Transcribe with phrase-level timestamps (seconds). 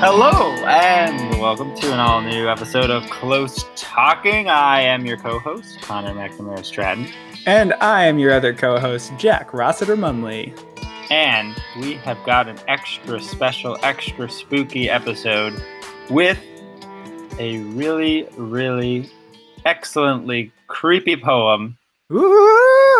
[0.00, 4.48] Hello, and welcome to an all new episode of Close Talking.
[4.48, 7.08] I am your co host, Connor McNamara Stratton,
[7.46, 10.56] And I am your other co-host, Jack Rossiter Munley.
[11.10, 15.60] and we have got an extra special, extra spooky episode
[16.10, 16.38] with
[17.40, 19.10] a really, really
[19.64, 21.76] excellently creepy poem.
[22.12, 22.97] Ooh!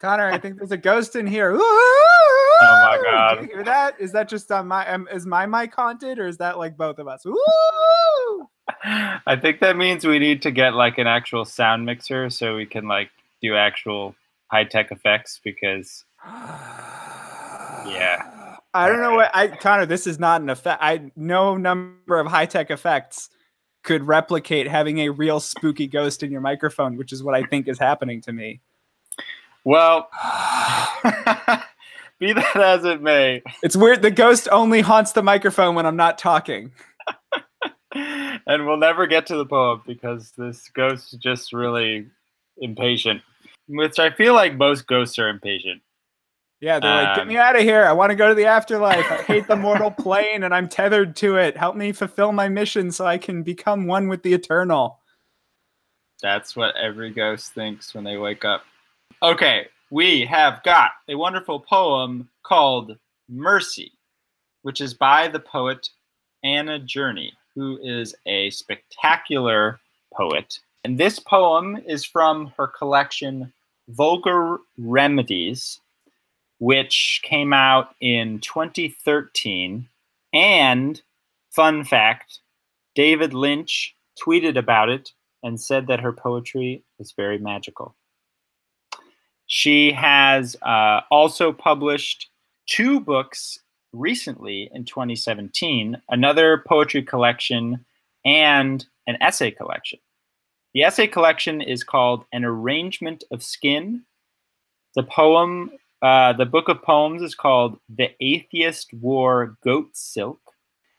[0.00, 1.52] Connor, I think there's a ghost in here.
[1.52, 1.60] Ooh!
[2.62, 3.40] Oh my God.
[3.40, 3.98] Did you hear that?
[3.98, 4.86] Is that just on my?
[4.86, 7.24] Um, is my mic haunted, or is that like both of us?
[7.24, 8.48] Ooh!
[8.84, 12.66] I think that means we need to get like an actual sound mixer so we
[12.66, 13.08] can like
[13.40, 14.14] do actual
[14.48, 16.04] high tech effects because
[17.86, 18.56] Yeah.
[18.74, 19.86] I don't know what I Connor.
[19.86, 20.82] This is not an effect.
[20.82, 23.30] I no number of high tech effects
[23.82, 27.68] could replicate having a real spooky ghost in your microphone, which is what I think
[27.68, 28.60] is happening to me.
[29.64, 30.08] Well,
[32.18, 34.02] be that as it may, It's weird.
[34.02, 36.72] The ghost only haunts the microphone when I'm not talking.
[37.94, 42.06] and we'll never get to the poem because this ghost is just really
[42.58, 43.22] impatient,
[43.68, 45.82] which I feel like most ghosts are impatient.
[46.60, 47.84] Yeah, they're like, get Um, me out of here.
[47.84, 49.10] I want to go to the afterlife.
[49.10, 51.56] I hate the mortal plane and I'm tethered to it.
[51.56, 55.00] Help me fulfill my mission so I can become one with the eternal.
[56.22, 58.64] That's what every ghost thinks when they wake up.
[59.22, 62.96] Okay, we have got a wonderful poem called
[63.28, 63.92] Mercy,
[64.62, 65.90] which is by the poet
[66.42, 69.78] Anna Journey, who is a spectacular
[70.14, 70.60] poet.
[70.84, 73.52] And this poem is from her collection
[73.90, 75.80] Vulgar Remedies,
[76.58, 79.86] which came out in 2013.
[80.32, 81.02] And,
[81.50, 82.38] fun fact,
[82.94, 85.12] David Lynch tweeted about it
[85.42, 87.94] and said that her poetry is very magical.
[89.52, 92.30] She has uh, also published
[92.68, 93.58] two books
[93.92, 97.84] recently in 2017 another poetry collection
[98.24, 99.98] and an essay collection.
[100.72, 104.04] The essay collection is called An Arrangement of Skin.
[104.94, 110.38] The poem, uh, the book of poems is called The Atheist Wore Goat Silk.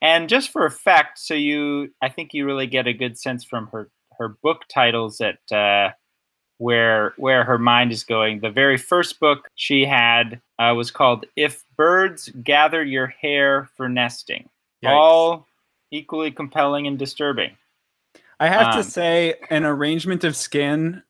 [0.02, 3.68] And just for effect, so you, I think you really get a good sense from
[3.68, 5.94] her her book titles that uh,
[6.62, 8.40] where where her mind is going.
[8.40, 13.90] The very first book she had uh, was called "If Birds Gather Your Hair for
[13.90, 14.48] Nesting."
[14.84, 14.92] Yikes.
[14.92, 15.48] All
[15.90, 17.58] equally compelling and disturbing.
[18.40, 21.04] I have Um, to say, an arrangement of skin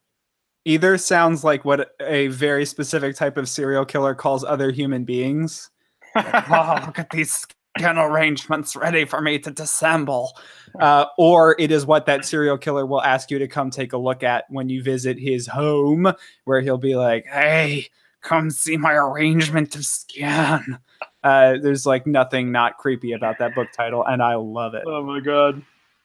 [0.65, 5.69] either sounds like what a very specific type of serial killer calls other human beings.
[6.15, 7.45] oh, look at these
[7.77, 10.37] skin arrangements ready for me to dissemble.
[10.79, 13.97] Uh, or it is what that serial killer will ask you to come take a
[13.97, 16.11] look at when you visit his home,
[16.45, 17.87] where he'll be like, hey,
[18.21, 20.77] come see my arrangement of skin.
[21.23, 24.83] Uh, there's like nothing not creepy about that book title, and I love it.
[24.85, 25.61] Oh my god.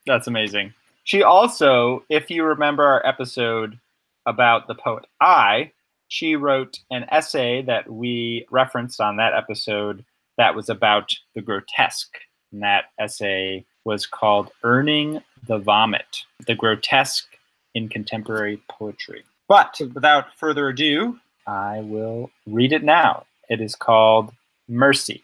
[0.06, 0.72] That's amazing.
[1.04, 3.78] She also, if you remember our episode
[4.26, 5.72] about the poet I,
[6.08, 10.04] she wrote an essay that we referenced on that episode
[10.38, 12.18] that was about the grotesque.
[12.52, 17.26] And that essay was called Earning the Vomit, the grotesque
[17.74, 19.24] in contemporary poetry.
[19.48, 23.26] But without further ado, I will read it now.
[23.48, 24.32] It is called
[24.68, 25.22] Mercy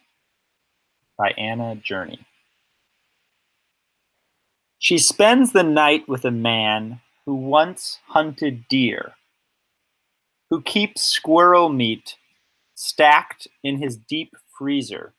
[1.18, 2.24] by Anna Journey.
[4.78, 9.12] She spends the night with a man who once hunted deer,
[10.50, 12.16] who keeps squirrel meat
[12.74, 15.12] stacked in his deep freezer,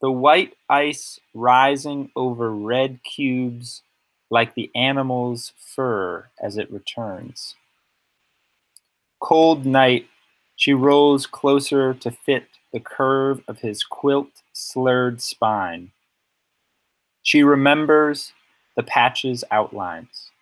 [0.00, 3.82] the white ice rising over red cubes
[4.30, 7.54] like the animal's fur as it returns.
[9.20, 10.08] Cold night,
[10.56, 15.92] she rolls closer to fit the curve of his quilt slurred spine.
[17.22, 18.32] She remembers
[18.74, 20.32] the patch's outlines.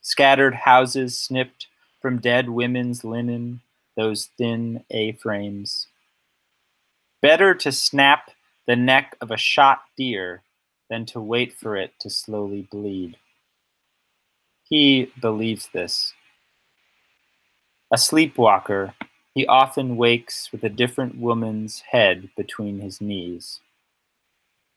[0.00, 1.66] Scattered houses snipped
[2.00, 3.60] from dead women's linen,
[3.94, 5.86] those thin A frames.
[7.20, 8.30] Better to snap
[8.66, 10.42] the neck of a shot deer
[10.88, 13.16] than to wait for it to slowly bleed.
[14.62, 16.12] He believes this.
[17.92, 18.94] A sleepwalker,
[19.34, 23.60] he often wakes with a different woman's head between his knees.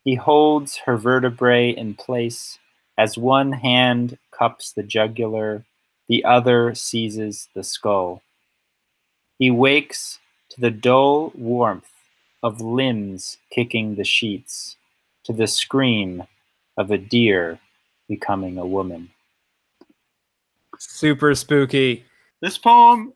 [0.04, 2.58] He holds her vertebrae in place
[2.98, 5.66] as one hand cups the jugular,
[6.08, 8.24] the other seizes the skull.
[9.38, 11.92] He wakes to the dull warmth
[12.44, 14.78] of limbs kicking the sheets,
[15.24, 16.24] to the scream
[16.78, 17.60] of a deer
[18.08, 19.10] becoming a woman.
[20.78, 22.06] Super spooky.
[22.42, 23.14] This poem,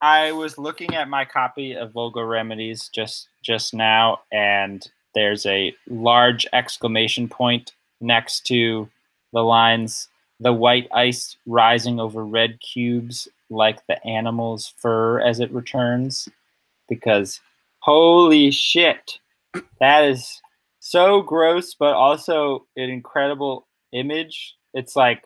[0.00, 5.74] I was looking at my copy of Vulgar Remedies just just now, and there's a
[5.88, 8.88] large exclamation point next to
[9.32, 10.08] the lines
[10.40, 16.28] the white ice rising over red cubes like the animal's fur as it returns
[16.88, 17.40] because
[17.86, 19.20] holy shit.
[19.80, 20.42] That is
[20.80, 24.54] so gross but also an incredible image.
[24.74, 25.24] It's like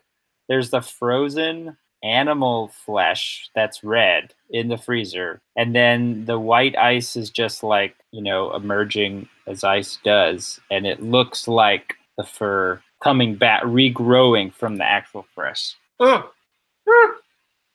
[0.49, 7.15] there's the frozen animal flesh that's red in the freezer and then the white ice
[7.15, 12.81] is just like you know emerging as ice does and it looks like the fur
[13.05, 15.75] coming back regrowing from the actual fresh.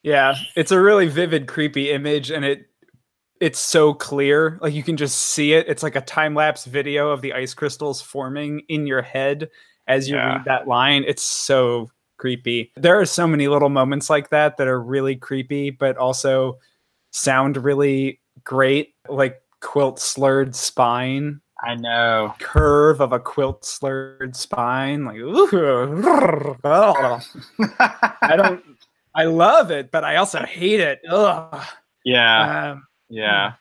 [0.06, 2.68] Yeah, it's a really vivid, creepy image, and it
[3.46, 4.58] it's so clear.
[4.62, 5.68] Like you can just see it.
[5.70, 9.50] It's like a time lapse video of the ice crystals forming in your head
[9.88, 10.38] as you Yeah.
[10.38, 11.04] read that line.
[11.08, 12.72] It's so creepy.
[12.76, 16.58] There are so many little moments like that that are really creepy, but also
[17.12, 18.96] sound really great.
[19.08, 25.06] Like quilt slurred spine, i know curve of a quilt slurred spine.
[25.06, 28.64] Like, ooh, I don't.
[29.16, 31.00] I love it, but I also hate it.
[31.10, 31.64] Ugh.
[32.06, 33.54] yeah Um, yeah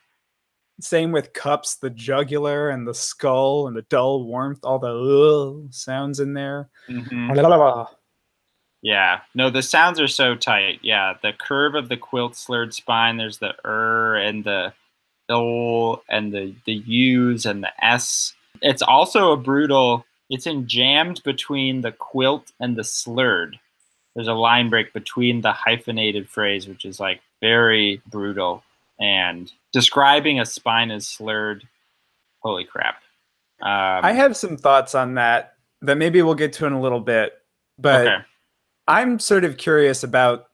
[0.80, 5.72] same with cups, the jugular and the skull and the dull warmth, all the ugh
[5.72, 6.68] sounds in there.
[6.88, 7.30] Mhm.
[8.82, 10.80] Yeah, no, the sounds are so tight.
[10.82, 13.16] Yeah, the curve of the quilt slurred spine.
[13.16, 14.72] There's the er and the
[15.30, 18.34] l and the the u's and the s.
[18.60, 20.04] It's also a brutal.
[20.28, 23.58] It's enjambed between the quilt and the slurred.
[24.14, 28.62] There's a line break between the hyphenated phrase, which is like very brutal
[28.98, 31.66] and describing a spine as slurred.
[32.40, 32.96] Holy crap!
[33.60, 37.00] Um, I have some thoughts on that that maybe we'll get to in a little
[37.00, 37.34] bit,
[37.78, 38.24] but okay.
[38.86, 40.48] I'm sort of curious about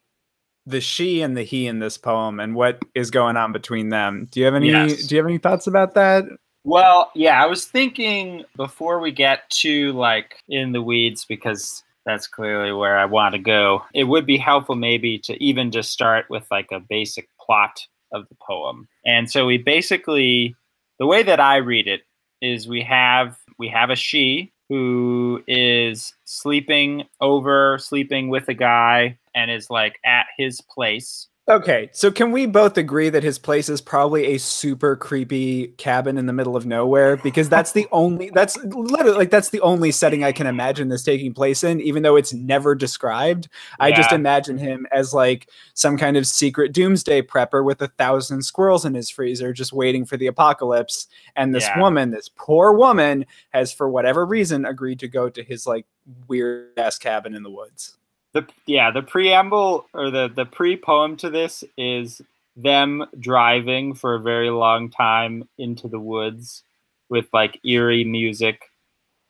[0.66, 4.28] the she and the he in this poem and what is going on between them.
[4.30, 5.06] Do you have any Yes.
[5.06, 6.24] do you have any thoughts about that?
[6.64, 12.26] Well, yeah, I was thinking before we get to like in the weeds because that's
[12.26, 13.82] clearly where I want to go.
[13.94, 18.28] It would be helpful maybe to even just start with like a basic plot of
[18.28, 18.88] the poem.
[19.04, 20.54] And so we basically
[20.98, 22.02] the way that I read it
[22.42, 29.18] is we have we have a she who is sleeping over sleeping with a guy
[29.34, 33.68] and is like at his place Okay, so can we both agree that his place
[33.68, 37.16] is probably a super creepy cabin in the middle of nowhere?
[37.16, 41.02] Because that's the only that's literally like that's the only setting I can imagine this
[41.02, 43.48] taking place in, even though it's never described.
[43.80, 48.42] I just imagine him as like some kind of secret doomsday prepper with a thousand
[48.42, 51.08] squirrels in his freezer, just waiting for the apocalypse.
[51.34, 51.80] And this Yeah.
[51.80, 55.86] woman, this poor woman, has for whatever reason agreed to go to his like
[56.28, 57.96] weird ass cabin in the woods.
[58.32, 62.22] The yeah the preamble or the the pre-poem to this is
[62.56, 66.62] them driving for a very long time into the woods
[67.08, 68.70] with like eerie music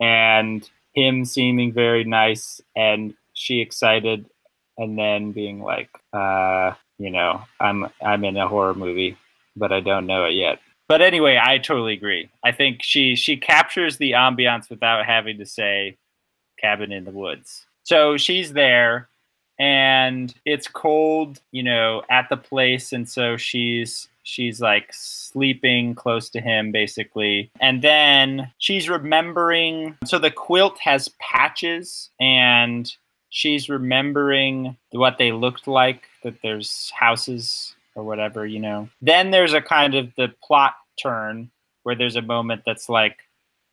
[0.00, 4.26] and him seeming very nice and she excited
[4.76, 9.16] and then being like uh you know i'm i'm in a horror movie
[9.56, 10.58] but i don't know it yet.
[10.88, 12.30] But anyway i totally agree.
[12.44, 15.96] I think she she captures the ambiance without having to say
[16.58, 19.08] cabin in the woods so she's there
[19.58, 26.30] and it's cold you know at the place and so she's she's like sleeping close
[26.30, 27.50] to him basically.
[27.60, 32.92] And then she's remembering so the quilt has patches and
[33.30, 38.88] she's remembering what they looked like that there's houses or whatever you know.
[39.02, 41.50] Then there's a kind of the plot turn
[41.82, 43.18] where there's a moment that's like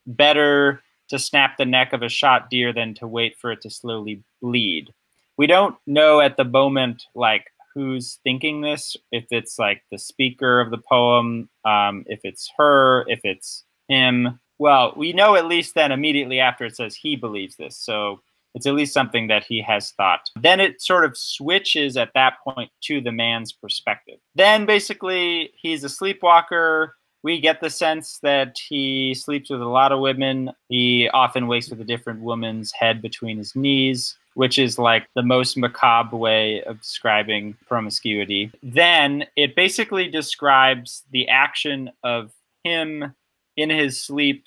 [0.05, 3.69] better to snap the neck of a shot deer than to wait for it to
[3.69, 4.93] slowly bleed.
[5.37, 10.59] We don't know at the moment like who's thinking this, if it's like the speaker
[10.59, 14.39] of the poem, um, if it's her, if it's him.
[14.57, 17.77] Well, we know at least then immediately after it says he believes this.
[17.77, 18.21] So
[18.55, 20.21] it's at least something that he has thought.
[20.41, 24.17] Then it sort of switches at that point to the man's perspective.
[24.33, 26.95] Then basically he's a sleepwalker
[27.27, 30.49] we get the sense that he sleeps with a lot of women.
[30.69, 35.23] He often wakes with a different woman's head between his knees, which is like the
[35.23, 38.49] most macabre way of describing promiscuity.
[38.63, 42.31] Then it basically describes the action of
[42.63, 43.13] him
[43.57, 44.45] in his sleep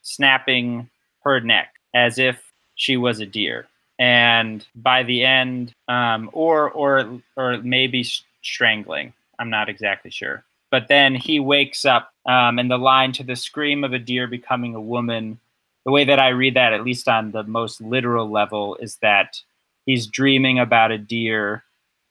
[0.00, 0.88] snapping
[1.24, 3.66] her neck as if she was a deer.
[3.98, 8.06] And by the end, um, or or or maybe
[8.40, 9.12] strangling.
[9.38, 13.36] I'm not exactly sure but then he wakes up um, and the line to the
[13.36, 15.38] scream of a deer becoming a woman
[15.84, 19.40] the way that i read that at least on the most literal level is that
[19.86, 21.62] he's dreaming about a deer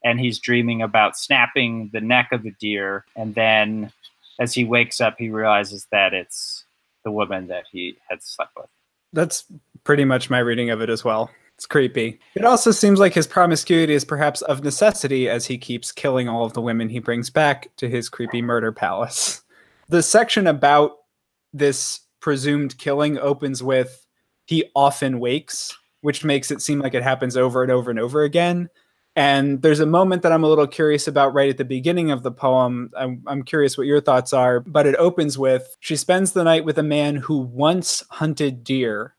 [0.04, 3.92] and he's dreaming about snapping the neck of a deer and then
[4.40, 6.64] as he wakes up he realizes that it's
[7.04, 8.68] the woman that he had slept with.
[9.14, 9.46] That's
[9.84, 11.30] pretty much my reading of it as well.
[11.62, 12.20] It's creepy.
[12.34, 16.44] It also seems like his promiscuity is perhaps of necessity as he keeps killing all
[16.44, 19.44] of the women he brings back to his creepy murder palace.
[19.88, 20.94] The section about
[21.54, 24.08] this presumed killing opens with
[24.46, 28.24] he often wakes, which makes it seem like it happens over and over and over
[28.24, 28.68] again.
[29.16, 32.24] And there's a moment that I'm a little curious about right at the beginning of
[32.24, 32.90] the poem.
[32.98, 36.66] I'm, I'm, curious what your thoughts are, but it opens with She spends the night
[36.66, 39.14] with a man who once hunted deer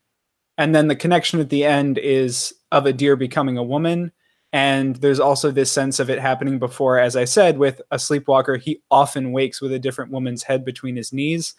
[0.58, 4.12] and then the connection at the end is of a deer becoming a woman.
[4.52, 8.56] And there's also this sense of it happening before as i said with a sleepwalker.
[8.56, 11.54] He often wakes with a different woman's head between his knees.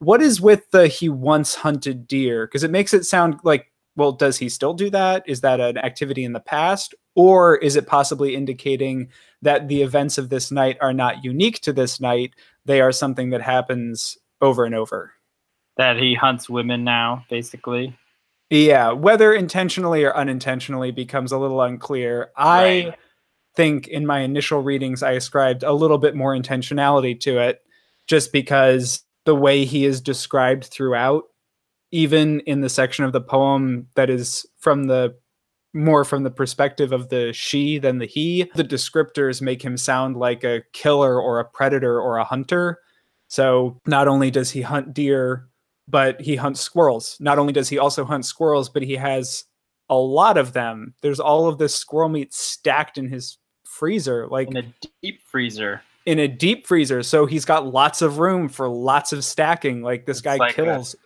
[0.00, 2.46] What is with the he once hunted deer?
[2.46, 5.24] Because it makes it sound like well does he still do that?
[5.26, 6.94] Is that an activity in the past?
[7.16, 9.08] Or is it possibly indicating
[9.42, 12.34] that the events of this night are not unique to this night?
[12.64, 15.14] They are something that happens over and over
[15.78, 17.96] that he hunts women now, basically.
[18.50, 22.30] Yeah, whether intentionally or unintentionally becomes a little unclear.
[22.38, 22.88] Right.
[22.88, 22.96] I
[23.54, 27.62] think in my initial readings, I ascribed a little bit more intentionality to it,
[28.06, 31.24] just because the way he is described throughout,
[31.90, 35.14] even in the section of the poem that is from the
[35.74, 40.16] more from the perspective of the she than the he, the descriptors make him sound
[40.16, 42.78] like a killer or a predator or a hunter.
[43.28, 45.47] So not only does he hunt deer
[45.88, 47.16] but he hunts squirrels.
[47.18, 49.44] Not only does he also hunt squirrels, but he has
[49.88, 50.94] a lot of them.
[51.00, 55.82] There's all of this squirrel meat stacked in his freezer, like in a deep freezer.
[56.06, 59.82] In a deep freezer, so he's got lots of room for lots of stacking.
[59.82, 60.98] Like this it's guy like kills a,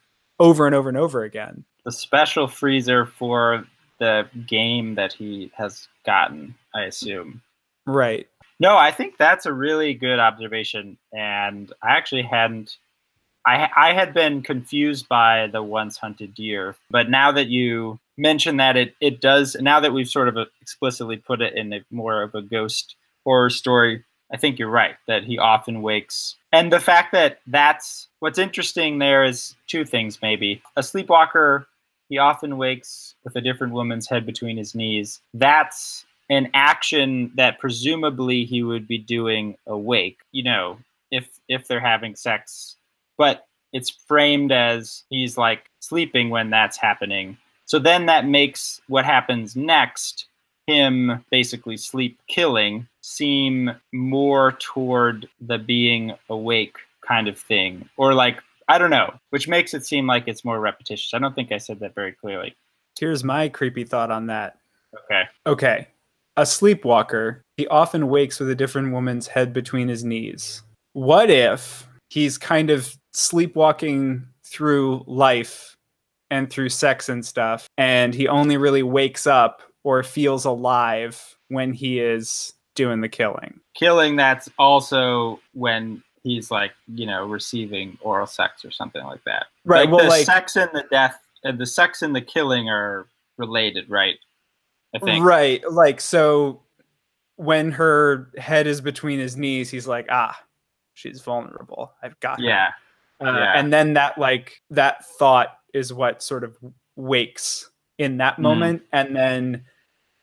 [0.43, 1.65] over and over and over again.
[1.85, 3.65] The special freezer for
[3.99, 7.43] the game that he has gotten, I assume.
[7.85, 8.29] Right.
[8.61, 12.77] No, I think that's a really good observation, and I actually hadn't
[13.47, 18.57] I I had been confused by the once hunted deer, but now that you mention
[18.59, 22.23] that it it does now that we've sort of explicitly put it in a more
[22.23, 26.37] of a ghost horror story, I think you're right that he often wakes.
[26.53, 30.63] And the fact that that's what's interesting there is two things maybe.
[30.77, 31.67] A sleepwalker,
[32.09, 35.21] he often wakes with a different woman's head between his knees.
[35.35, 40.79] That's an action that presumably he would be doing awake, you know,
[41.11, 42.77] if if they're having sex
[43.23, 47.39] but it's framed as he's like sleeping when that's happening.
[47.67, 50.27] So then that makes what happens next,
[50.67, 57.89] him basically sleep killing, seem more toward the being awake kind of thing.
[57.97, 61.15] Or like, I don't know, which makes it seem like it's more repetitious.
[61.15, 62.57] I don't think I said that very clearly.
[62.99, 64.59] Here's my creepy thought on that.
[65.05, 65.23] Okay.
[65.47, 65.87] Okay.
[66.37, 70.65] A sleepwalker, he often wakes with a different woman's head between his knees.
[70.93, 75.77] What if he's kind of sleepwalking through life
[76.31, 81.73] and through sex and stuff and he only really wakes up or feels alive when
[81.73, 83.61] he is doing the killing.
[83.75, 89.47] Killing that's also when he's like you know receiving oral sex or something like that.
[89.65, 92.69] Right like well the like sex and the death and the sex and the killing
[92.69, 94.17] are related right?
[94.95, 95.25] I think.
[95.25, 96.63] Right like so
[97.37, 100.39] when her head is between his knees he's like ah
[100.95, 101.93] she's vulnerable.
[102.03, 102.47] I've got her.
[103.23, 103.53] Uh, yeah.
[103.55, 106.57] And then that like that thought is what sort of
[106.97, 108.41] wakes in that mm.
[108.41, 109.65] moment, and then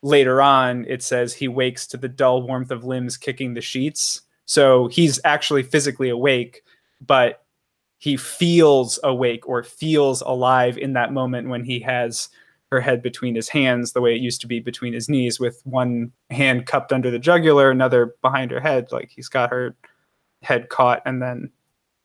[0.01, 4.21] later on it says he wakes to the dull warmth of limbs kicking the sheets.
[4.45, 6.63] So he's actually physically awake,
[7.05, 7.43] but
[7.99, 12.29] he feels awake or feels alive in that moment when he has
[12.71, 15.61] her head between his hands the way it used to be between his knees with
[15.65, 19.75] one hand cupped under the jugular another behind her head like he's got her
[20.43, 21.51] head caught and then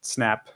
[0.06, 0.49] snap.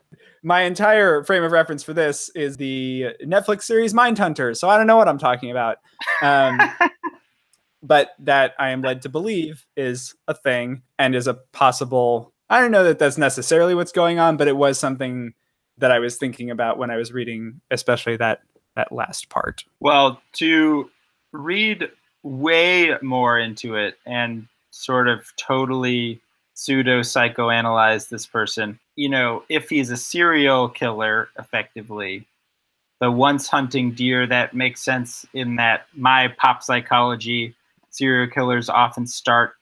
[0.43, 4.87] My entire frame of reference for this is the Netflix series Mindhunter, so I don't
[4.87, 5.79] know what I'm talking about.
[6.23, 6.61] Um,
[7.83, 12.33] but that I am led to believe is a thing and is a possible.
[12.51, 15.35] I don't know that that's necessarily what's going on, but it was something
[15.79, 18.41] that I was thinking about when I was reading, especially that
[18.77, 19.65] that last part.
[19.81, 20.91] Well, to
[21.33, 21.91] read
[22.23, 26.21] way more into it and sort of totally
[26.55, 28.79] pseudo psychoanalyze this person.
[28.99, 32.27] You know, if he's a serial killer, effectively,
[33.01, 37.55] the once hunting deer, that makes sense in that my pop psychology
[37.91, 39.55] serial killers often start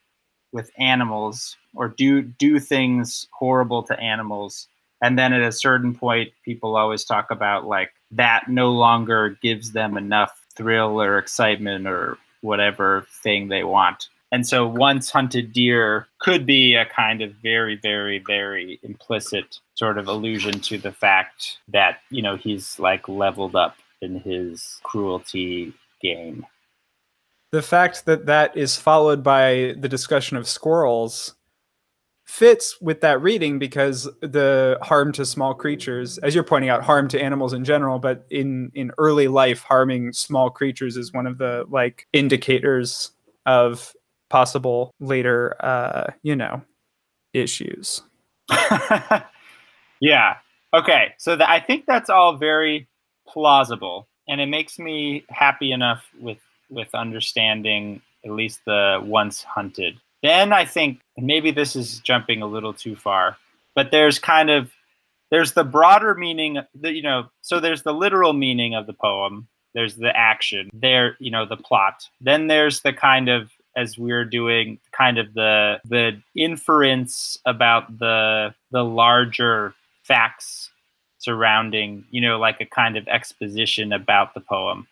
[0.53, 4.69] with animals or do do things horrible to animals.
[5.03, 9.73] And then at a certain point people always talk about like that no longer gives
[9.73, 16.09] them enough thrill or excitement or whatever thing they want And so once hunted deer
[16.19, 21.57] could be a kind of very, very, very implicit sort of allusion to the fact
[21.69, 26.45] that, you know, he's like leveled up in his cruelty game.
[27.51, 31.35] The fact that that is followed by the discussion of squirrels
[32.27, 37.09] fits with that reading because the harm to small creatures as you're pointing out harm
[37.09, 41.39] to animals in general but in in early life harming small creatures is one of
[41.39, 43.13] the like indicators
[43.47, 43.95] of
[44.31, 46.63] possible later uh you know
[47.33, 48.03] issues.
[50.01, 50.37] Yeah.
[50.75, 51.15] Okay.
[51.19, 52.89] So i think that's all very
[53.27, 60.01] plausible and it makes me happy enough with with understanding at least the once hunted.
[60.23, 63.37] Then I think maybe this is jumping a little too far,
[63.75, 64.73] but there's kind of
[65.31, 69.49] there's the broader meaning that you know so there's the literal meaning of the poem.
[69.75, 70.71] There's the action.
[70.73, 72.09] There you know the plot.
[72.21, 78.55] Then there's the kind of as we're doing kind of the the inference about the
[78.71, 80.71] the larger facts
[81.19, 84.87] surrounding you know like a kind of exposition about the poem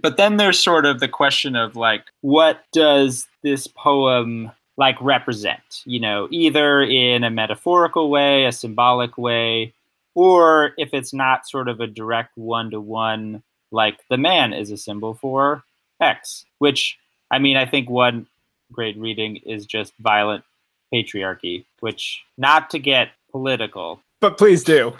[0.00, 5.82] but then there's sort of the question of like, what does this poem like represent?
[5.84, 9.72] You know, either in a metaphorical way, a symbolic way,
[10.14, 14.70] or if it's not sort of a direct one to one, like the man is
[14.70, 15.64] a symbol for
[16.00, 16.98] X, which
[17.34, 18.28] I mean, I think one
[18.70, 20.44] great reading is just violent
[20.92, 24.00] patriarchy, which not to get political.
[24.20, 24.92] But please do.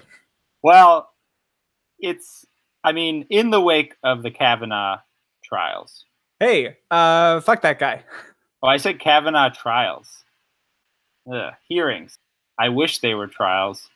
[0.61, 1.11] Well,
[2.01, 2.45] it's
[2.83, 4.99] I mean, in the wake of the Kavanaugh
[5.45, 6.07] trials.
[6.41, 8.03] Hey, uh, fuck that guy.
[8.65, 10.25] Oh, I said Kavanaugh trials.
[11.33, 12.19] Ugh, hearings.
[12.59, 13.89] I wish they were trials.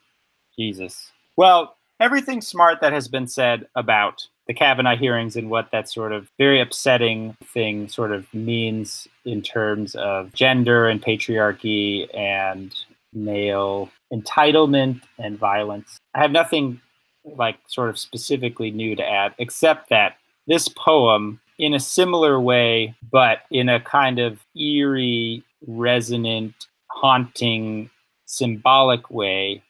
[0.57, 1.11] Jesus.
[1.37, 6.13] Well, everything smart that has been said about the Kavanaugh hearings and what that sort
[6.13, 12.75] of very upsetting thing sort of means in terms of gender and patriarchy and
[13.13, 15.99] male entitlement and violence.
[16.15, 16.81] I have nothing
[17.25, 22.95] like sort of specifically new to add, except that this poem, in a similar way,
[23.11, 26.55] but in a kind of eerie, resonant,
[26.87, 27.91] haunting,
[28.25, 29.63] symbolic way,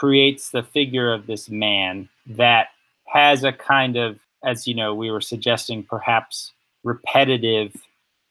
[0.00, 2.68] creates the figure of this man that
[3.06, 6.52] has a kind of, as you know, we were suggesting, perhaps
[6.84, 7.76] repetitive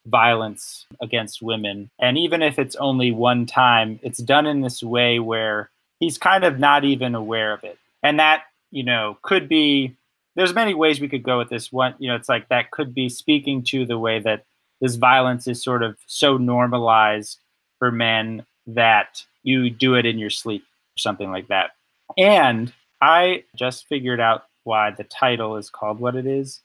[0.08, 1.91] violence against women.
[1.99, 6.43] And even if it's only one time, it's done in this way where he's kind
[6.43, 7.77] of not even aware of it.
[8.01, 9.95] And that you know could be
[10.36, 11.71] there's many ways we could go with this.
[11.71, 14.45] One you know it's like that could be speaking to the way that
[14.82, 17.38] this violence is sort of so normalized
[17.77, 20.63] for men that you do it in your sleep
[21.01, 21.71] something like that.
[22.17, 26.62] And i just figured out why the title is called what it is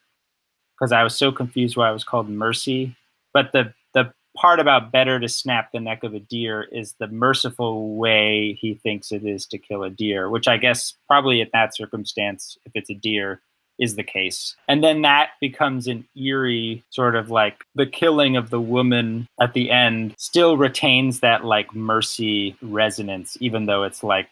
[0.74, 2.96] because i was so confused why it was called mercy.
[3.32, 7.06] But the the part about better to snap the neck of a deer is the
[7.08, 11.48] merciful way he thinks it is to kill a deer, which I guess probably in
[11.52, 13.40] that circumstance, if it's a deer,
[13.78, 14.54] is the case.
[14.68, 19.52] And then that becomes an eerie sort of like the killing of the woman at
[19.52, 24.28] the end still retains that like mercy resonance, even though it's like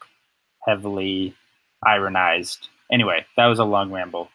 [0.66, 1.34] heavily
[1.84, 2.68] ironized.
[2.90, 4.30] Anyway, that was a long ramble.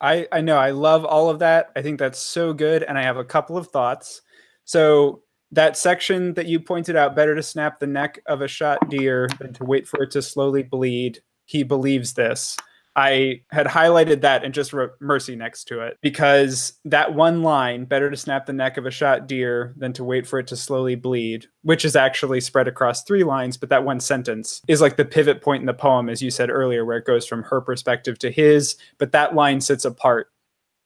[0.00, 0.56] I, I know.
[0.56, 1.70] I love all of that.
[1.74, 2.84] I think that's so good.
[2.84, 4.22] And I have a couple of thoughts.
[4.64, 8.88] So that section that you pointed out, better to snap the neck of a shot
[8.88, 11.20] deer than to wait for it to slowly bleed.
[11.46, 12.56] He believes this.
[12.98, 17.84] I had highlighted that and just wrote mercy next to it because that one line,
[17.84, 20.56] better to snap the neck of a shot deer than to wait for it to
[20.56, 24.96] slowly bleed, which is actually spread across three lines, but that one sentence is like
[24.96, 27.60] the pivot point in the poem, as you said earlier, where it goes from her
[27.60, 30.32] perspective to his, but that line sits apart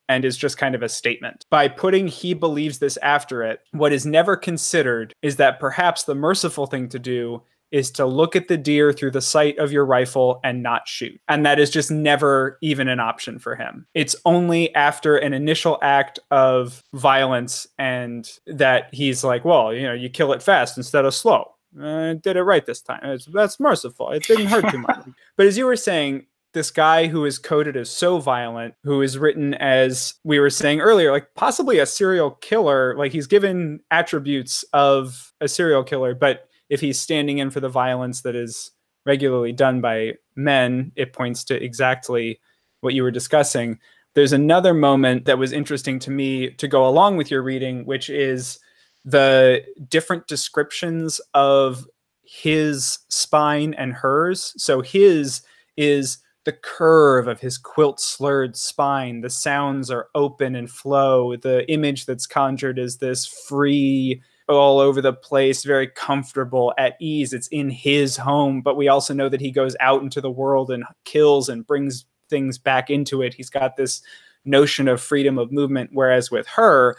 [0.07, 1.43] and is just kind of a statement.
[1.49, 6.13] By putting he believes this after it, what is never considered is that perhaps the
[6.13, 7.41] merciful thing to do
[7.73, 11.19] is to look at the deer through the sight of your rifle and not shoot.
[11.27, 13.87] And that is just never even an option for him.
[13.95, 19.93] It's only after an initial act of violence and that he's like, well, you know,
[19.93, 21.49] you kill it fast instead of slow.
[21.77, 22.99] Uh, I did it right this time.
[23.03, 24.11] It's, that's merciful.
[24.11, 24.99] It didn't hurt too much.
[25.35, 29.17] but as you were saying, this guy who is coded as so violent, who is
[29.17, 32.95] written as we were saying earlier, like possibly a serial killer.
[32.95, 37.69] Like he's given attributes of a serial killer, but if he's standing in for the
[37.69, 38.71] violence that is
[39.05, 42.39] regularly done by men, it points to exactly
[42.81, 43.79] what you were discussing.
[44.13, 48.09] There's another moment that was interesting to me to go along with your reading, which
[48.09, 48.59] is
[49.05, 51.85] the different descriptions of
[52.23, 54.53] his spine and hers.
[54.57, 55.41] So his
[55.75, 59.21] is the curve of his quilt slurred spine.
[59.21, 61.35] The sounds are open and flow.
[61.35, 67.33] The image that's conjured is this free, all over the place, very comfortable, at ease.
[67.33, 70.71] It's in his home, but we also know that he goes out into the world
[70.71, 73.33] and kills and brings things back into it.
[73.33, 74.01] He's got this
[74.45, 75.91] notion of freedom of movement.
[75.93, 76.97] Whereas with her,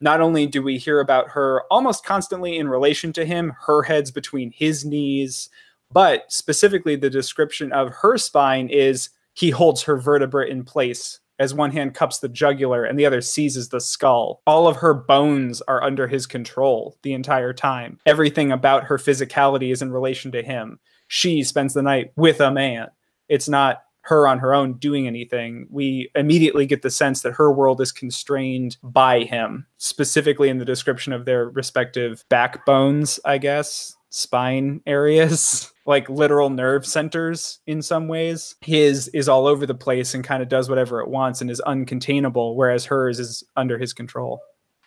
[0.00, 4.10] not only do we hear about her almost constantly in relation to him, her head's
[4.10, 5.48] between his knees,
[5.92, 11.54] but specifically the description of her spine is he holds her vertebra in place as
[11.54, 14.42] one hand cups the jugular and the other seizes the skull.
[14.46, 17.98] All of her bones are under his control the entire time.
[18.06, 20.78] Everything about her physicality is in relation to him.
[21.08, 22.88] She spends the night with a man.
[23.28, 27.52] It's not her on her own doing anything, we immediately get the sense that her
[27.52, 33.96] world is constrained by him, specifically in the description of their respective backbones, I guess,
[34.12, 38.54] spine areas, like literal nerve centers in some ways.
[38.60, 41.60] His is all over the place and kind of does whatever it wants and is
[41.66, 44.40] uncontainable, whereas hers is under his control.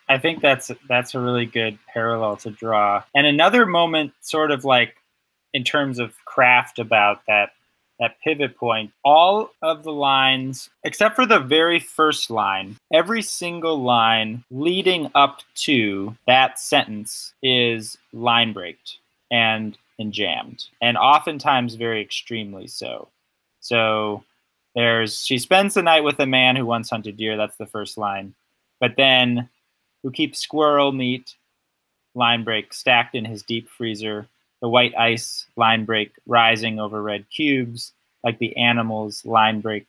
[0.08, 3.02] I think that's that's a really good parallel to draw.
[3.14, 4.96] And another moment sort of like
[5.52, 7.50] in terms of craft about that
[7.98, 13.82] that pivot point, all of the lines, except for the very first line, every single
[13.82, 18.98] line leading up to that sentence is line breaked
[19.30, 19.76] and
[20.10, 23.08] jammed, and oftentimes very extremely so.
[23.60, 24.24] So
[24.74, 27.36] there's she spends the night with a man who once hunted deer.
[27.36, 28.34] That's the first line,
[28.80, 29.48] but then
[30.02, 31.34] who keeps squirrel meat
[32.14, 34.28] line break stacked in his deep freezer
[34.60, 37.92] the white ice line break rising over red cubes,
[38.24, 39.86] like the animal's line break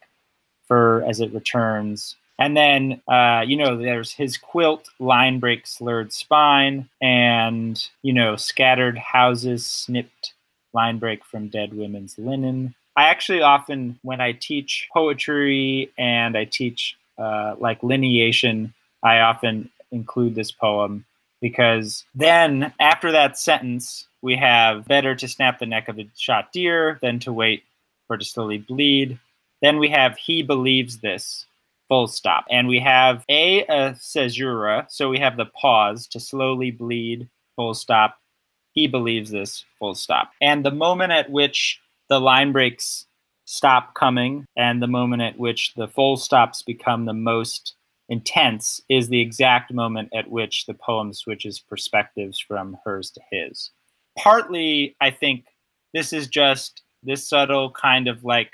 [0.67, 2.15] fur as it returns.
[2.39, 8.35] And then, uh, you know, there's his quilt line break slurred spine, and, you know,
[8.35, 10.33] scattered houses snipped
[10.73, 12.75] line break from dead women's linen.
[12.95, 18.73] I actually often, when I teach poetry and I teach uh, like lineation,
[19.03, 21.05] I often include this poem
[21.41, 26.51] because then after that sentence, we have better to snap the neck of a shot
[26.51, 27.63] deer than to wait
[28.07, 29.19] for it to slowly bleed.
[29.61, 31.45] Then we have he believes this,
[31.87, 32.45] full stop.
[32.49, 37.73] And we have a, a caesura, so we have the pause to slowly bleed, full
[37.73, 38.17] stop.
[38.73, 40.31] He believes this, full stop.
[40.41, 43.05] And the moment at which the line breaks
[43.45, 47.75] stop coming and the moment at which the full stops become the most
[48.09, 53.71] intense is the exact moment at which the poem switches perspectives from hers to his
[54.17, 55.45] partly I think
[55.93, 58.51] this is just this subtle kind of like,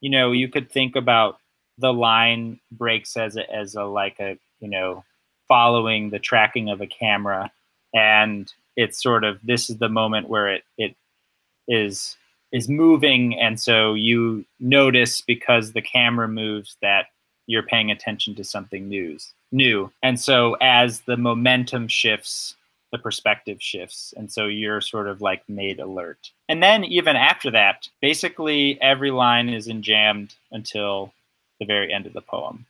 [0.00, 1.36] you know, you could think about
[1.82, 5.04] the line breaks as a, as a like a you know
[5.48, 7.52] following the tracking of a camera
[7.92, 10.96] and it's sort of this is the moment where it it
[11.68, 12.16] is
[12.52, 17.06] is moving and so you notice because the camera moves that
[17.46, 22.56] you're paying attention to something news new and so as the momentum shifts
[22.92, 24.14] the perspective shifts.
[24.16, 26.30] And so you're sort of like made alert.
[26.48, 31.12] And then even after that, basically every line is enjambed until
[31.62, 32.66] the very end of the poem.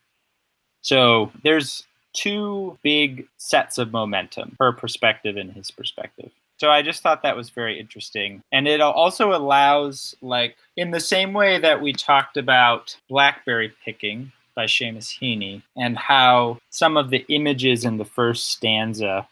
[0.82, 6.30] So there's two big sets of momentum her perspective and his perspective.
[6.58, 8.42] So I just thought that was very interesting.
[8.52, 14.30] And it also allows, like, in the same way that we talked about blackberry picking
[14.54, 19.26] by Seamus Heaney and how some of the images in the first stanza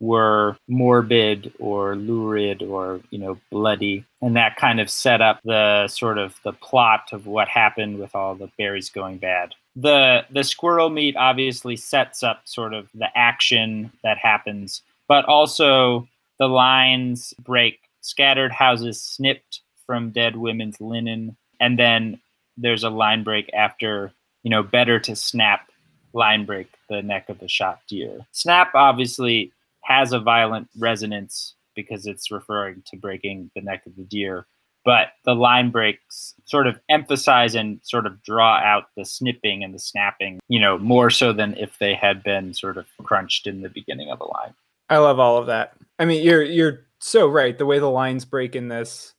[0.00, 4.04] were morbid or lurid or you know bloody.
[4.20, 8.14] And that kind of set up the sort of the plot of what happened with
[8.14, 9.54] all the berries going bad.
[9.74, 16.08] The the squirrel meat obviously sets up sort of the action that happens but also
[16.38, 17.80] the lines break.
[18.00, 22.20] Scattered houses snipped from dead women's linen and then
[22.56, 25.70] there's a line break after you know better to snap
[26.12, 28.26] line break the neck of the shot deer.
[28.32, 29.52] Snap obviously
[29.86, 34.46] has a violent resonance because it's referring to breaking the neck of the deer.
[34.84, 39.74] But the line breaks sort of emphasize and sort of draw out the snipping and
[39.74, 43.62] the snapping, you know, more so than if they had been sort of crunched in
[43.62, 44.54] the beginning of a line.
[44.88, 45.74] I love all of that.
[45.98, 47.58] I mean, you're you're so right.
[47.58, 49.12] The way the lines break in this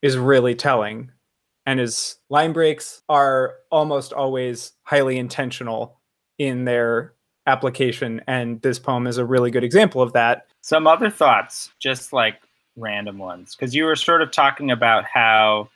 [0.00, 1.10] is really telling.
[1.66, 6.00] And his line breaks are almost always highly intentional
[6.38, 7.14] in their
[7.50, 8.22] application.
[8.26, 10.46] And this poem is a really good example of that.
[10.62, 12.40] Some other thoughts, just like
[12.76, 15.68] random ones, because you were sort of talking about how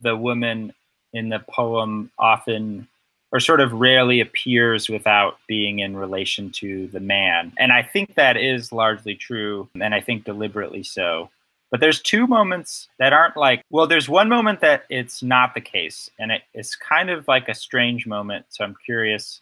[0.00, 0.72] the woman
[1.12, 2.86] in the poem often
[3.32, 7.52] or sort of rarely appears without being in relation to the man.
[7.58, 11.30] And I think that is largely true, and I think deliberately so.
[11.70, 15.60] But there's two moments that aren't like, well, there's one moment that it's not the
[15.60, 16.10] case.
[16.18, 18.46] And it, it's kind of like a strange moment.
[18.48, 19.40] So I'm curious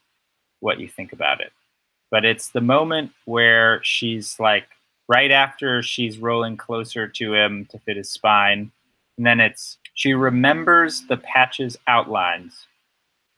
[0.61, 1.53] what you think about it.
[2.11, 4.69] But it's the moment where she's like,
[5.09, 8.71] right after she's rolling closer to him to fit his spine.
[9.17, 12.67] And then it's, she remembers the patch's outlines,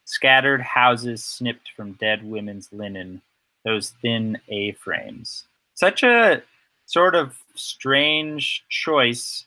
[0.05, 3.23] scattered houses snipped from dead women's linen,
[3.65, 5.45] those thin A frames.
[5.75, 6.43] Such a
[6.87, 9.47] sort of strange choice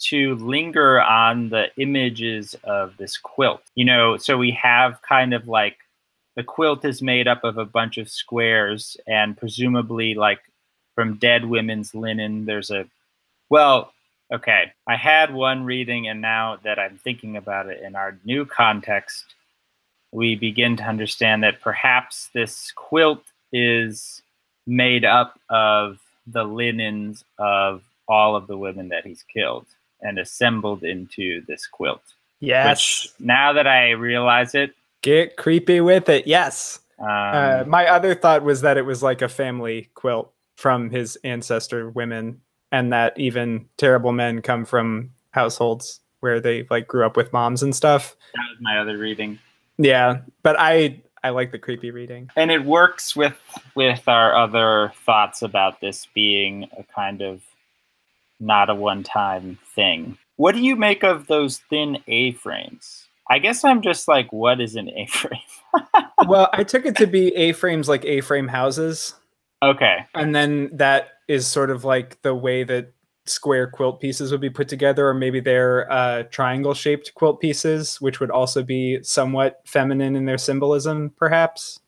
[0.00, 3.62] to linger on the images of this quilt.
[3.74, 5.78] You know, so we have kind of like
[6.38, 10.38] the quilt is made up of a bunch of squares and presumably like
[10.94, 12.86] from dead women's linen there's a
[13.50, 13.92] well
[14.32, 18.46] okay i had one reading and now that i'm thinking about it in our new
[18.46, 19.24] context
[20.12, 24.22] we begin to understand that perhaps this quilt is
[24.64, 25.98] made up of
[26.28, 29.66] the linens of all of the women that he's killed
[30.00, 32.02] and assembled into this quilt.
[32.40, 32.68] Yes.
[32.70, 36.26] Which, now that I realize it, get creepy with it.
[36.26, 36.80] Yes.
[36.98, 41.16] Um, uh, my other thought was that it was like a family quilt from his
[41.22, 42.40] ancestor women,
[42.72, 47.62] and that even terrible men come from households where they like grew up with moms
[47.62, 48.16] and stuff.
[48.34, 49.38] That was my other reading.
[49.76, 52.30] Yeah, but I I like the creepy reading.
[52.34, 53.38] And it works with
[53.76, 57.42] with our other thoughts about this being a kind of
[58.40, 60.18] not a one-time thing.
[60.36, 63.07] What do you make of those thin A-frames?
[63.30, 65.40] I guess I'm just like, what is an A-frame?
[66.26, 69.14] well, I took it to be A-frames like A-frame houses.
[69.62, 70.06] Okay.
[70.14, 72.92] And then that is sort of like the way that
[73.26, 78.00] square quilt pieces would be put together, or maybe they're uh, triangle shaped quilt pieces,
[78.00, 81.80] which would also be somewhat feminine in their symbolism, perhaps.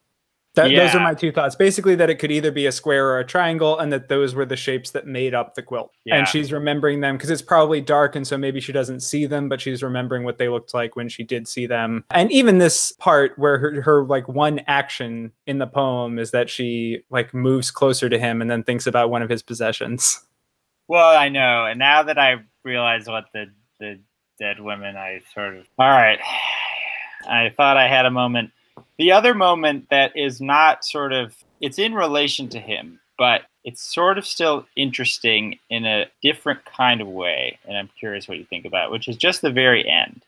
[0.54, 0.84] That, Yeah.
[0.84, 1.54] Those are my two thoughts.
[1.54, 4.44] Basically, that it could either be a square or a triangle, and that those were
[4.44, 5.92] the shapes that made up the quilt.
[6.04, 6.16] Yeah.
[6.16, 9.48] And she's remembering them because it's probably dark, and so maybe she doesn't see them,
[9.48, 12.04] but she's remembering what they looked like when she did see them.
[12.10, 16.50] And even this part where her, her like one action in the poem is that
[16.50, 20.20] she like moves closer to him and then thinks about one of his possessions.
[20.88, 23.46] Well, I know, and now that I realize what the
[23.78, 24.00] the
[24.40, 26.18] dead women, I sort of all right.
[27.28, 28.50] I thought I had a moment.
[28.99, 33.83] The other moment that is not sort of it's in relation to him, but it's
[33.83, 38.45] sort of still interesting in a different kind of way, and I'm curious what you
[38.45, 40.23] think about, it, which is just the very end.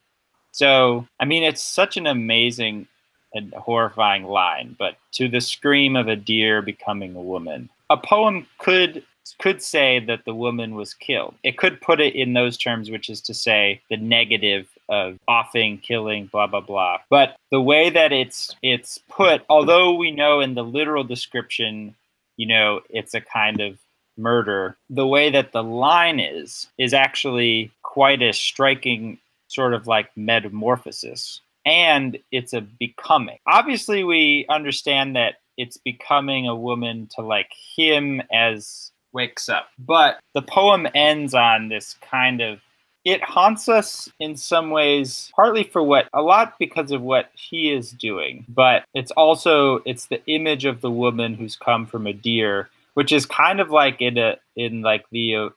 [0.52, 2.86] So, I mean, it's such an amazing
[3.32, 7.70] and horrifying line, but to the scream of a deer becoming a woman.
[7.88, 9.02] A poem could
[9.38, 11.34] could say that the woman was killed.
[11.42, 15.78] It could put it in those terms, which is to say the negative of offing,
[15.78, 16.98] killing, blah blah blah.
[17.10, 21.94] But the way that it's it's put, although we know in the literal description,
[22.36, 23.78] you know, it's a kind of
[24.16, 30.10] murder, the way that the line is is actually quite a striking sort of like
[30.16, 31.40] metamorphosis.
[31.64, 33.38] And it's a becoming.
[33.46, 39.68] Obviously, we understand that it's becoming a woman to like him as wakes up.
[39.78, 42.60] But the poem ends on this kind of
[43.04, 47.72] it haunts us in some ways partly for what a lot because of what he
[47.72, 52.12] is doing but it's also it's the image of the woman who's come from a
[52.12, 55.48] deer which is kind of like in a in like the uh,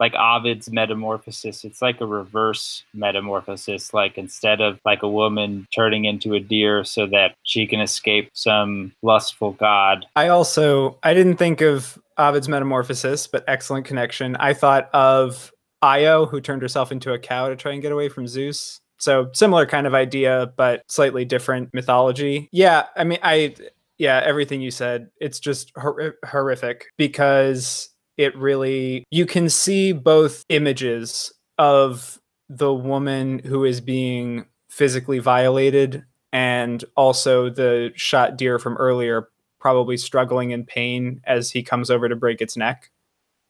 [0.00, 6.04] like Ovid's metamorphosis it's like a reverse metamorphosis like instead of like a woman turning
[6.04, 11.36] into a deer so that she can escape some lustful god I also I didn't
[11.36, 14.36] think of Ovid's metamorphosis, but excellent connection.
[14.36, 18.08] I thought of Io, who turned herself into a cow to try and get away
[18.08, 18.80] from Zeus.
[18.98, 22.48] So similar kind of idea, but slightly different mythology.
[22.52, 23.54] Yeah, I mean, I
[23.98, 30.44] yeah, everything you said, it's just hor- horrific because it really you can see both
[30.48, 38.76] images of the woman who is being physically violated and also the shot deer from
[38.76, 39.28] earlier
[39.64, 42.90] probably struggling in pain as he comes over to break its neck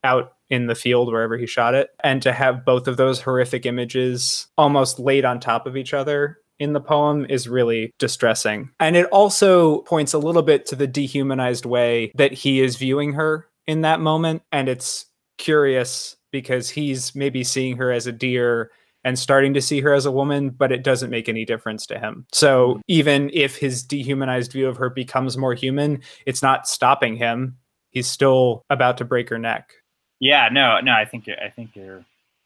[0.01, 1.89] out in the field wherever he shot it.
[2.01, 6.37] And to have both of those horrific images almost laid on top of each other
[6.57, 8.69] in the poem is really distressing.
[8.79, 13.11] And it also points a little bit to the dehumanized way that he is viewing
[13.13, 14.41] her in that moment.
[14.53, 18.71] And it's curious because he's maybe seeing her as a deer
[19.05, 21.97] and starting to see her as a woman, but it doesn't make any difference to
[21.97, 22.25] him.
[22.33, 27.57] So even if his dehumanized view of her becomes more human, it's not stopping him.
[27.91, 29.71] He's still about to break her neck.
[30.19, 32.03] yeah no no i think you're i think you're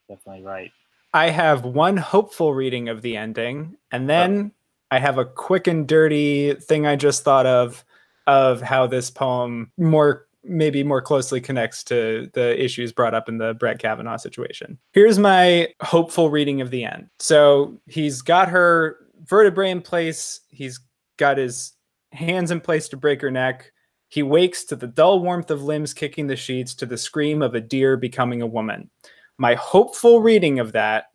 [0.08, 0.72] definitely right
[1.14, 4.08] I have one hopeful reading of the ending, and oh.
[4.08, 4.52] then
[4.92, 7.84] I have a quick and dirty thing I just thought of
[8.28, 13.38] of how this poem more maybe more closely connects to the issues brought up in
[13.38, 14.78] the Brett Kavanaugh situation.
[14.94, 17.10] Here's my hopeful reading of the end.
[17.20, 20.80] So he's got her vertebrae in place, he's
[21.18, 21.74] got his
[22.12, 23.72] hands in place to break her neck.
[24.08, 27.54] He wakes to the dull warmth of limbs kicking the sheets, to the scream of
[27.54, 28.90] a deer becoming a woman.
[29.38, 31.06] My hopeful reading of that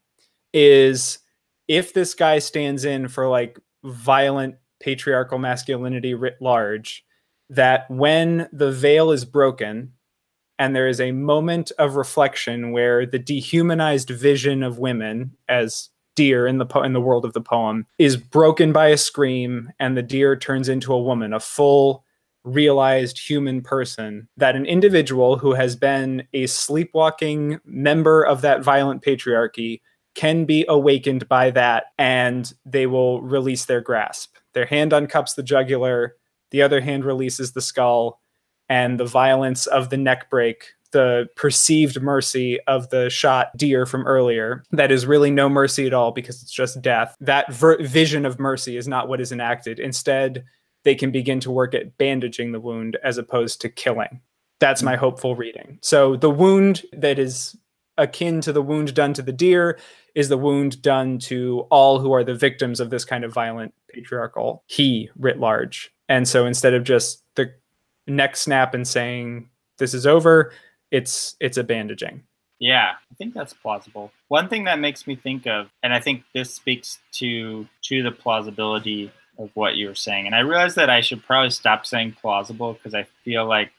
[0.53, 1.19] is
[1.67, 7.04] if this guy stands in for like violent patriarchal masculinity writ large,
[7.51, 9.93] that when the veil is broken
[10.59, 16.47] and there is a moment of reflection where the dehumanized vision of women as deer
[16.47, 19.97] in the po- in the world of the poem is broken by a scream and
[19.97, 22.05] the deer turns into a woman a full
[22.45, 29.03] realized human person that an individual who has been a sleepwalking member of that violent
[29.03, 29.81] patriarchy
[30.15, 34.37] can be awakened by that and they will release their grasp.
[34.53, 36.15] Their hand uncups the jugular
[36.55, 38.21] the other hand releases the skull,
[38.69, 44.07] and the violence of the neck break, the perceived mercy of the shot deer from
[44.07, 47.17] earlier, that is really no mercy at all because it's just death.
[47.19, 49.81] That ver- vision of mercy is not what is enacted.
[49.81, 50.45] Instead,
[50.85, 54.21] they can begin to work at bandaging the wound as opposed to killing.
[54.61, 54.99] That's my mm.
[55.01, 55.81] hopeful reading.
[55.83, 57.57] So the wound that is
[57.99, 59.77] akin to the wound done to the deer
[60.15, 63.75] is the wound done to all who are the victims of this kind of violent
[63.93, 65.93] patriarchal he writ large.
[66.09, 67.53] And so instead of just the
[68.07, 69.49] neck snap and saying
[69.79, 70.53] this is over,
[70.91, 72.23] it's it's a bandaging.
[72.61, 74.13] Yeah, I think that's plausible.
[74.29, 78.13] One thing that makes me think of, and I think this speaks to to the
[78.13, 82.17] plausibility of what you were saying, and I realize that I should probably stop saying
[82.21, 83.73] plausible because I feel like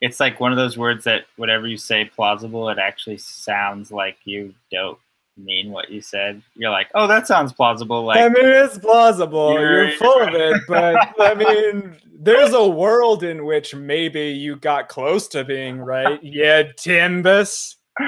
[0.00, 4.18] it's like one of those words that whatever you say plausible, it actually sounds like
[4.24, 4.98] you don't
[5.36, 6.42] mean what you said.
[6.54, 8.04] You're like, oh, that sounds plausible.
[8.04, 9.52] Like, I mean, it's plausible.
[9.52, 14.56] You're, You're full of it, but I mean, there's a world in which maybe you
[14.56, 16.22] got close to being right.
[16.22, 17.76] Yeah, Timbus.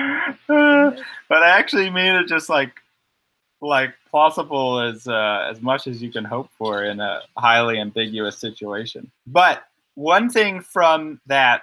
[0.48, 0.98] but
[1.30, 2.80] I actually mean it just like,
[3.60, 8.38] like plausible as uh, as much as you can hope for in a highly ambiguous
[8.38, 9.10] situation.
[9.26, 11.62] But one thing from that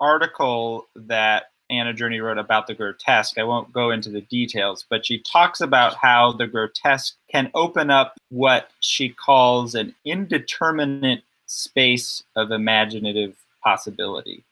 [0.00, 3.38] article that Anna Journey wrote about the grotesque.
[3.38, 7.90] I won't go into the details, but she talks about how the grotesque can open
[7.90, 14.44] up what she calls an indeterminate space of imaginative possibility.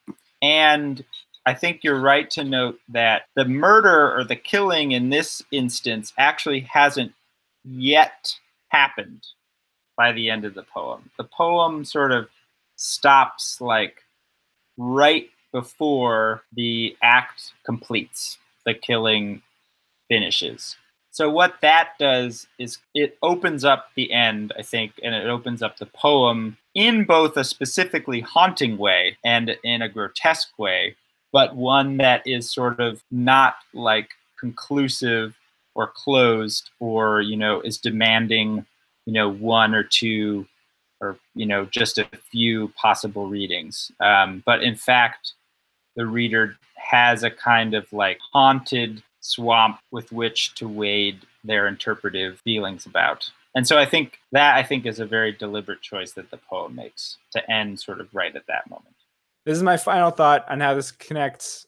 [0.42, 1.04] And
[1.46, 6.12] I think you're right to note that the murder or the killing in this instance
[6.18, 7.12] actually hasn't
[7.64, 8.34] yet
[8.68, 9.26] happened
[9.96, 11.10] by the end of the poem.
[11.18, 12.28] The poem sort of
[12.76, 14.02] stops like
[14.76, 19.42] right before the act completes, the killing
[20.08, 20.76] finishes.
[21.12, 25.60] So what that does is it opens up the end, I think, and it opens
[25.62, 30.94] up the poem in both a specifically haunting way and in a grotesque way,
[31.32, 35.34] but one that is sort of not like conclusive
[35.74, 38.64] or closed or, you know, is demanding,
[39.04, 40.46] you know, one or two
[41.00, 43.90] or, you know, just a few possible readings.
[44.00, 45.32] Um, but in fact,
[45.96, 52.40] the reader has a kind of like haunted swamp with which to wade their interpretive
[52.40, 53.30] feelings about.
[53.54, 56.74] And so I think that I think is a very deliberate choice that the poem
[56.74, 58.94] makes to end sort of right at that moment.
[59.44, 61.66] This is my final thought on how this connects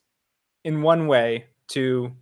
[0.65, 2.13] in one way to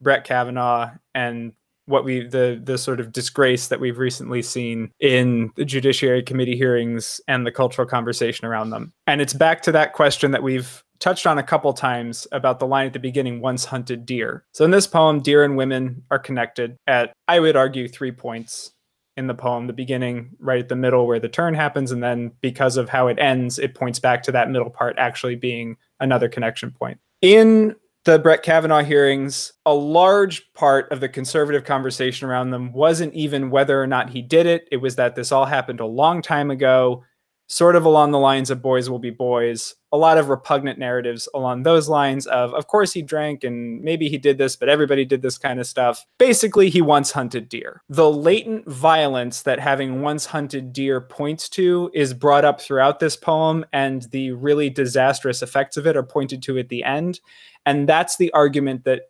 [0.00, 1.52] Brett Kavanaugh and
[1.86, 6.56] what we the the sort of disgrace that we've recently seen in the judiciary committee
[6.56, 8.92] hearings and the cultural conversation around them.
[9.06, 12.66] And it's back to that question that we've touched on a couple times about the
[12.66, 14.44] line at the beginning once hunted deer.
[14.52, 18.72] So in this poem, deer and women are connected at, I would argue, three points
[19.16, 21.90] in the poem the beginning, right at the middle where the turn happens.
[21.90, 25.36] And then because of how it ends, it points back to that middle part actually
[25.36, 26.98] being another connection point.
[27.22, 33.14] In the Brett Kavanaugh hearings, a large part of the conservative conversation around them wasn't
[33.14, 34.68] even whether or not he did it.
[34.70, 37.02] It was that this all happened a long time ago
[37.48, 41.28] sort of along the lines of boys will be boys a lot of repugnant narratives
[41.32, 45.04] along those lines of of course he drank and maybe he did this but everybody
[45.04, 46.04] did this kind of stuff.
[46.18, 47.82] Basically he once hunted deer.
[47.88, 53.16] The latent violence that having once hunted deer points to is brought up throughout this
[53.16, 57.20] poem and the really disastrous effects of it are pointed to at the end.
[57.64, 59.02] And that's the argument that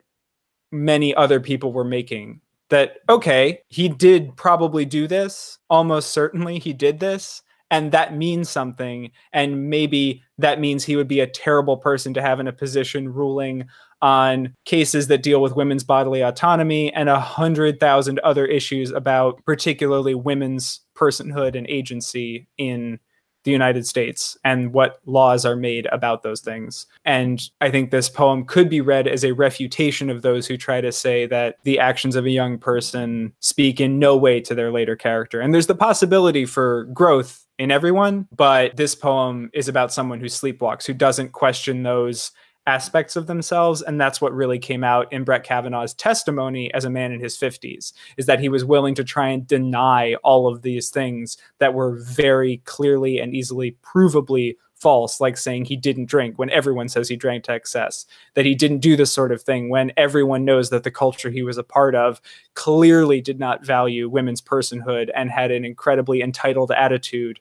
[0.71, 5.59] many other people were making that okay he did probably do this.
[5.71, 11.09] Almost certainly he did this and that means something and maybe that means he would
[11.09, 13.67] be a terrible person to have in a position ruling
[14.03, 19.43] on cases that deal with women's bodily autonomy and a hundred thousand other issues about
[19.45, 22.99] particularly women's personhood and agency in
[23.47, 26.85] the United States and what laws are made about those things.
[27.05, 30.81] And I think this poem could be read as a refutation of those who try
[30.81, 34.73] to say that the actions of a young person speak in no way to their
[34.73, 35.41] later character.
[35.41, 40.27] And there's the possibility for growth in everyone, but this poem is about someone who
[40.27, 42.33] sleepwalks, who doesn't question those
[42.67, 43.81] aspects of themselves.
[43.83, 47.37] And that's what really came out in Brett Kavanaugh's testimony as a man in his
[47.37, 51.75] 50s is that he was willing to try and deny all of these things that
[51.75, 57.09] were very clearly and easily provably false like saying he didn't drink when everyone says
[57.09, 58.05] he drank to excess
[58.35, 61.43] that he didn't do this sort of thing when everyone knows that the culture he
[61.43, 62.21] was a part of
[62.53, 67.41] clearly did not value women's personhood and had an incredibly entitled attitude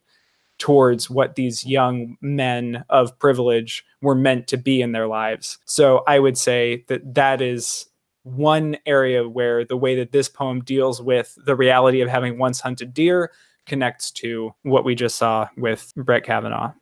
[0.58, 5.58] towards what these young men of privilege were meant to be in their lives.
[5.66, 7.88] So I would say that that is
[8.24, 12.60] one area where the way that this poem deals with the reality of having once
[12.60, 13.32] hunted deer
[13.66, 16.74] connects to what we just saw with Brett Kavanaugh.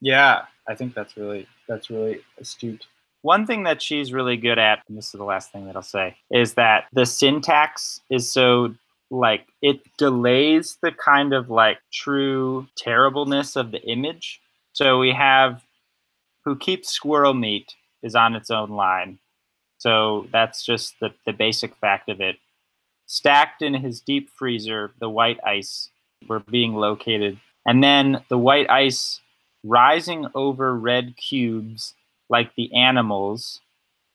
[0.00, 2.86] Yeah, I think that's really that's really astute.
[3.22, 5.82] One thing that she's really good at, and this is the last thing that I'll
[5.82, 8.74] say, is that the syntax is so
[9.10, 14.40] like it delays the kind of like true terribleness of the image.
[14.72, 15.62] So we have
[16.44, 19.18] who keeps squirrel meat is on its own line.
[19.78, 22.36] So that's just the, the basic fact of it.
[23.06, 25.90] Stacked in his deep freezer, the white ice
[26.28, 27.38] were being located.
[27.66, 29.20] And then the white ice
[29.64, 31.94] rising over red cubes
[32.28, 33.60] like the animals.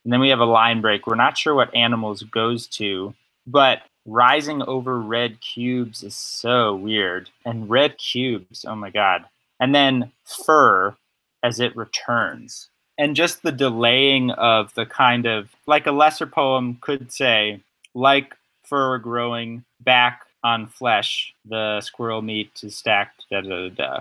[0.04, 1.08] And then we have a line break.
[1.08, 3.14] We're not sure what animals goes to,
[3.46, 7.30] but rising over red cubes is so weird.
[7.46, 9.26] And red cubes, oh my god.
[9.60, 10.96] And then fur
[11.44, 12.70] as it returns.
[12.98, 17.62] And just the delaying of the kind of like a lesser poem could say,
[17.94, 23.70] like fur growing back on flesh, the squirrel meat is stacked, da da da.
[23.70, 24.00] da.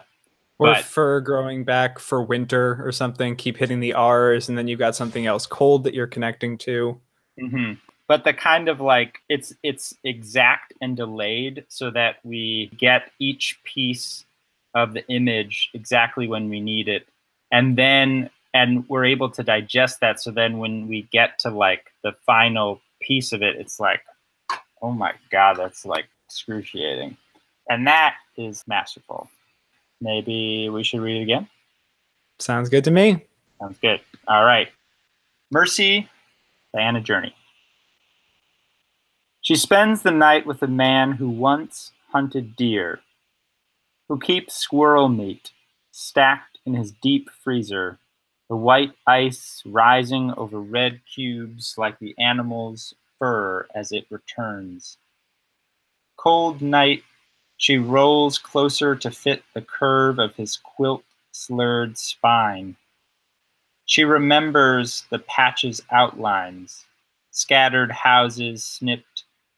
[0.59, 3.34] Or but, fur growing back for winter or something.
[3.34, 7.01] Keep hitting the R's, and then you've got something else cold that you're connecting to.
[7.40, 7.72] Mm-hmm
[8.11, 13.56] but the kind of like it's it's exact and delayed so that we get each
[13.62, 14.24] piece
[14.74, 17.06] of the image exactly when we need it.
[17.52, 20.20] And then and we're able to digest that.
[20.20, 24.02] So then when we get to like the final piece of it it's like
[24.82, 27.16] oh my god that's like excruciating.
[27.68, 29.30] And that is masterful.
[30.00, 31.48] Maybe we should read it again?
[32.40, 33.24] Sounds good to me.
[33.61, 34.00] Sounds good.
[34.26, 34.68] All right.
[35.52, 36.08] Mercy
[36.74, 37.36] diana journey
[39.41, 43.01] she spends the night with a man who once hunted deer,
[44.09, 45.53] who keeps squirrel meat
[45.91, 47.99] stacked in his deep freezer,
[48.49, 54.99] the white ice rising over red cubes like the animal's fur as it returns.
[56.16, 57.03] Cold night,
[57.57, 62.76] she rolls closer to fit the curve of his quilt slurred spine.
[63.84, 66.86] She remembers the patch's outlines,
[67.30, 69.09] scattered houses snipped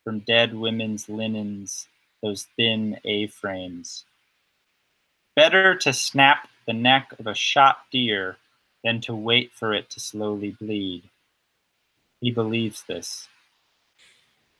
[0.04, 1.88] from dead women's linens,
[2.22, 4.04] those thin A frames.
[5.34, 8.36] Better to snap the neck of a shot deer
[8.84, 11.04] than to wait for it to slowly bleed.
[12.20, 13.28] He believes this.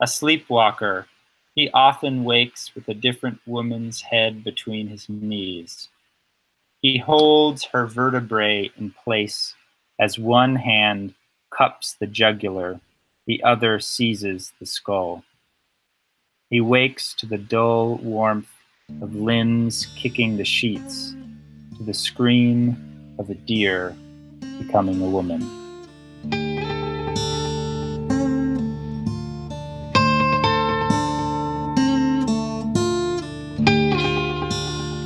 [0.01, 1.07] A sleepwalker,
[1.55, 5.89] he often wakes with a different woman's head between his knees.
[6.81, 9.55] He holds her vertebrae in place
[10.01, 11.15] as one hand
[11.51, 12.81] cups the jugular,
[13.27, 15.23] the other seizes the skull.
[16.53, 18.51] He wakes to the dull warmth
[19.01, 21.15] of limbs kicking the sheets,
[21.79, 22.77] to the scream
[23.19, 23.97] of a deer
[24.59, 25.41] becoming a woman.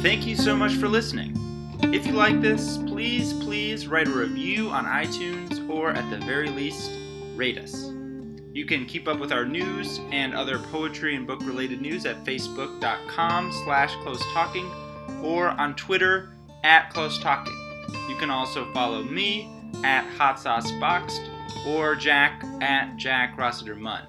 [0.03, 1.33] Thank you so much for listening.
[1.95, 6.49] If you like this, please, please write a review on iTunes or at the very
[6.49, 6.91] least,
[7.37, 7.93] rate us.
[8.57, 12.25] You can keep up with our news and other poetry and book related news at
[12.25, 14.67] facebook.com slash close talking
[15.23, 16.33] or on Twitter
[16.65, 17.53] at close talking.
[18.09, 19.51] You can also follow me
[19.85, 21.21] at hot sauce boxed
[21.67, 24.07] or Jack at Jack Rossiter Munley.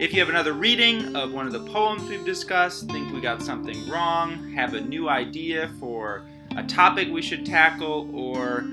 [0.00, 3.40] If you have another reading of one of the poems we've discussed, think we got
[3.40, 6.26] something wrong, have a new idea for
[6.56, 8.64] a topic we should tackle, or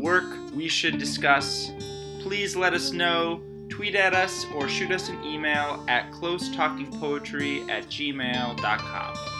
[0.00, 0.24] work
[0.56, 1.70] we should discuss,
[2.20, 7.84] please let us know tweet at us or shoot us an email at closetalkingpoetry at
[7.86, 9.37] gmail.com.